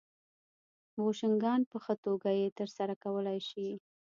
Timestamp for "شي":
3.49-3.67